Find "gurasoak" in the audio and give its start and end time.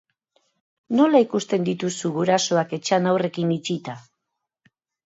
2.17-2.75